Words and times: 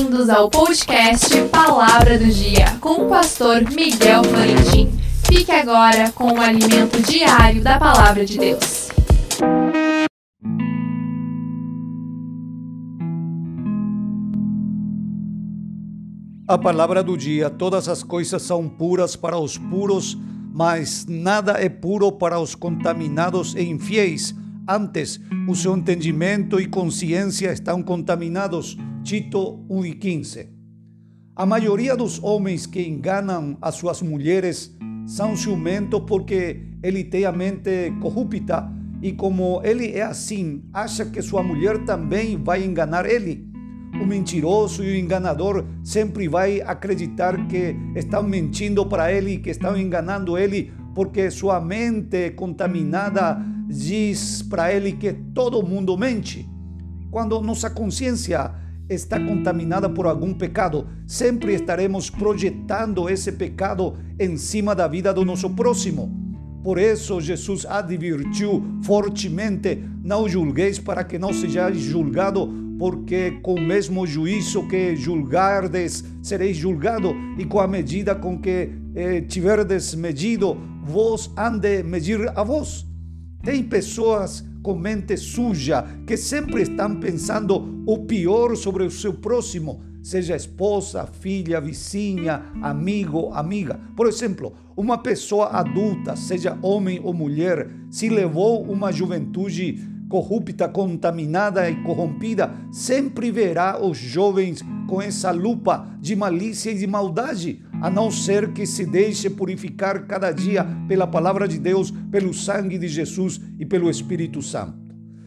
Bem-vindos 0.00 0.30
ao 0.30 0.48
podcast 0.48 1.28
Palavra 1.48 2.18
do 2.18 2.24
Dia 2.24 2.74
com 2.80 3.04
o 3.04 3.08
pastor 3.10 3.60
Miguel 3.70 4.24
Florentin. 4.24 4.90
Fique 5.26 5.52
agora 5.52 6.10
com 6.12 6.32
o 6.32 6.40
alimento 6.40 7.02
diário 7.02 7.62
da 7.62 7.78
Palavra 7.78 8.24
de 8.24 8.38
Deus. 8.38 8.88
A 16.48 16.56
palavra 16.56 17.02
do 17.02 17.14
dia: 17.14 17.50
todas 17.50 17.86
as 17.86 18.02
coisas 18.02 18.40
são 18.40 18.66
puras 18.70 19.14
para 19.14 19.36
os 19.38 19.58
puros, 19.58 20.16
mas 20.50 21.04
nada 21.06 21.62
é 21.62 21.68
puro 21.68 22.10
para 22.10 22.40
os 22.40 22.54
contaminados 22.54 23.54
e 23.54 23.64
infiéis. 23.64 24.34
Antes, 24.66 25.20
o 25.46 25.54
seu 25.54 25.76
entendimento 25.76 26.58
e 26.58 26.66
consciência 26.66 27.52
estão 27.52 27.82
contaminados. 27.82 28.78
Tito 29.10 29.66
1 29.68 29.86
e 29.86 29.94
15. 29.94 30.48
A 31.34 31.44
maioria 31.44 31.96
dos 31.96 32.22
homens 32.22 32.64
que 32.64 32.80
enganam 32.80 33.58
as 33.60 33.74
suas 33.74 34.00
mulheres 34.00 34.72
são 35.04 35.34
ciumentos 35.34 36.00
porque 36.06 36.62
ele 36.80 37.02
tem 37.02 37.24
a 37.24 37.32
mente 37.32 37.92
corrupta 38.00 38.70
e, 39.02 39.10
como 39.10 39.60
ele 39.64 39.90
é 39.90 40.02
assim, 40.02 40.62
acha 40.72 41.06
que 41.06 41.20
sua 41.22 41.42
mulher 41.42 41.84
também 41.84 42.40
vai 42.40 42.64
enganar 42.64 43.04
ele. 43.04 43.50
O 44.00 44.06
mentiroso 44.06 44.84
e 44.84 44.92
o 44.92 44.96
enganador 44.96 45.66
sempre 45.82 46.28
vai 46.28 46.60
acreditar 46.60 47.48
que 47.48 47.74
estão 47.96 48.22
mentindo 48.22 48.86
para 48.86 49.12
ele, 49.12 49.38
que 49.38 49.50
estão 49.50 49.76
enganando 49.76 50.38
ele, 50.38 50.72
porque 50.94 51.32
sua 51.32 51.60
mente 51.60 52.30
contaminada 52.36 53.44
diz 53.66 54.40
para 54.40 54.72
ele 54.72 54.92
que 54.92 55.12
todo 55.34 55.66
mundo 55.66 55.98
mente. 55.98 56.48
Quando 57.10 57.40
nossa 57.40 57.70
consciência 57.70 58.69
está 58.90 59.18
contaminada 59.18 59.88
por 59.88 60.06
algum 60.06 60.34
pecado, 60.34 60.86
sempre 61.06 61.54
estaremos 61.54 62.10
projetando 62.10 63.08
esse 63.08 63.32
pecado 63.32 63.94
em 64.18 64.36
cima 64.36 64.74
da 64.74 64.88
vida 64.88 65.14
do 65.14 65.24
nosso 65.24 65.48
próximo. 65.50 66.12
Por 66.62 66.78
isso, 66.78 67.20
Jesus 67.20 67.64
advertiu 67.64 68.62
fortemente: 68.82 69.82
não 70.04 70.28
julgueis 70.28 70.78
para 70.78 71.04
que 71.04 71.18
não 71.18 71.32
sejais 71.32 71.78
julgado 71.78 72.60
porque 72.80 73.32
com 73.42 73.56
o 73.56 73.60
mesmo 73.60 74.06
juízo 74.06 74.66
que 74.66 74.96
julgardes, 74.96 76.02
sereis 76.22 76.56
julgado, 76.56 77.14
e 77.38 77.44
com 77.44 77.60
a 77.60 77.68
medida 77.68 78.14
com 78.14 78.38
que 78.38 78.70
eh, 78.94 79.20
tiverdes 79.20 79.94
medido, 79.94 80.56
vos 80.82 81.30
ande 81.36 81.82
medir 81.82 82.32
a 82.34 82.42
vós. 82.42 82.89
Tem 83.42 83.62
pessoas 83.62 84.44
com 84.62 84.74
mente 84.74 85.16
suja 85.16 85.82
que 86.06 86.14
sempre 86.16 86.62
estão 86.62 86.96
pensando 87.00 87.82
o 87.86 88.00
pior 88.00 88.54
sobre 88.54 88.84
o 88.84 88.90
seu 88.90 89.14
próximo, 89.14 89.80
seja 90.02 90.36
esposa, 90.36 91.06
filha, 91.06 91.58
vizinha, 91.58 92.42
amigo, 92.60 93.32
amiga. 93.32 93.80
Por 93.96 94.06
exemplo, 94.06 94.52
uma 94.76 94.98
pessoa 94.98 95.46
adulta, 95.46 96.16
seja 96.16 96.58
homem 96.60 97.00
ou 97.02 97.14
mulher, 97.14 97.70
se 97.90 98.10
levou 98.10 98.62
uma 98.62 98.92
juventude 98.92 99.88
corrupta, 100.10 100.68
contaminada 100.68 101.70
e 101.70 101.82
corrompida, 101.82 102.52
sempre 102.70 103.30
verá 103.30 103.82
os 103.82 103.96
jovens 103.96 104.62
com 104.86 105.00
essa 105.00 105.30
lupa 105.30 105.88
de 105.98 106.14
malícia 106.14 106.72
e 106.72 106.78
de 106.78 106.86
maldade, 106.86 107.62
a 107.80 107.90
não 107.90 108.10
ser 108.10 108.52
que 108.52 108.66
se 108.66 108.84
deixe 108.84 109.30
purificar 109.30 110.06
cada 110.06 110.30
dia 110.32 110.66
pela 110.86 111.06
palavra 111.06 111.46
de 111.46 111.58
Deus, 111.58 111.90
pelo 112.10 112.34
sangue 112.34 112.78
de 112.78 112.88
Jesus 112.88 113.40
e 113.58 113.64
pelo 113.64 113.90
Espírito 113.90 114.42
Santo. 114.42 114.78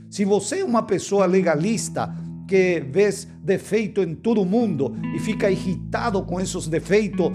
Se 0.09 0.23
você 0.23 0.59
é 0.59 0.65
uma 0.65 0.83
pessoa 0.83 1.25
legalista, 1.25 2.13
que 2.47 2.83
vê 2.91 3.09
defeito 3.41 4.01
em 4.01 4.13
todo 4.13 4.45
mundo 4.45 4.95
e 5.15 5.19
fica 5.19 5.49
irritado 5.49 6.21
com 6.23 6.39
esses 6.39 6.67
defeitos, 6.67 7.31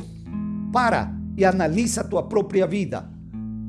para 0.72 1.12
e 1.36 1.44
analisa 1.44 2.02
a 2.02 2.05
tua 2.05 2.22
própria 2.22 2.66
vida 2.66 3.19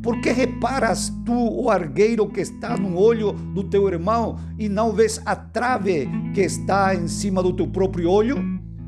por 0.02 0.22
que 0.22 0.32
reparas 0.32 1.12
tu 1.26 1.34
o 1.34 1.70
argueiro 1.70 2.28
que 2.30 2.40
está 2.40 2.78
no 2.78 2.98
olho 2.98 3.34
do 3.34 3.66
teu 3.66 3.88
irmão 3.90 4.40
e 4.58 4.70
não 4.70 4.94
vês 4.94 5.22
a 5.26 5.36
trave 5.36 6.08
que 6.34 6.40
está 6.40 6.96
em 6.96 7.08
cima 7.08 7.44
do 7.44 7.52
teu 7.52 7.68
próprio 7.68 8.10
olho? 8.10 8.38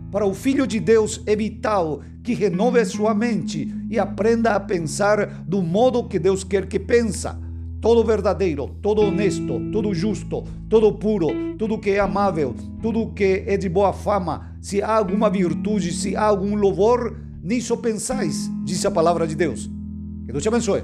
Para 0.10 0.26
o 0.26 0.34
Filho 0.34 0.66
de 0.66 0.80
Deus 0.80 1.22
é 1.26 1.36
vital 1.36 2.02
que 2.24 2.34
renove 2.34 2.84
sua 2.86 3.14
mente 3.14 3.74
e 3.90 3.98
aprenda 3.98 4.54
a 4.56 4.60
pensar 4.60 5.44
do 5.48 5.62
modo 5.62 6.08
que 6.08 6.20
Deus 6.20 6.44
quer 6.44 6.68
que 6.68 6.80
pensa. 6.80 7.40
Todo 7.82 8.04
verdadeiro, 8.04 8.76
todo 8.82 9.02
honesto, 9.02 9.60
todo 9.72 9.94
justo, 9.94 10.44
todo 10.70 10.94
puro, 10.94 11.56
tudo 11.58 11.80
que 11.80 11.90
é 11.92 12.00
amável, 12.00 12.54
tudo 12.82 13.12
que 13.12 13.44
é 13.48 13.58
de 13.58 13.68
boa 13.68 13.92
fama, 13.92 14.56
se 14.62 14.84
há 14.84 14.96
alguma 14.96 15.30
virtude, 15.32 15.92
se 15.92 16.16
há 16.16 16.24
algum 16.24 16.56
louvor, 16.56 17.18
nisso 17.42 17.76
pensais, 17.78 18.52
disse 18.64 18.86
a 18.86 18.92
palavra 18.92 19.26
de 19.26 19.36
Deus. 19.36 19.70
Que 20.26 20.32
Deus 20.32 20.44
te 20.44 20.48
abençoe. 20.48 20.84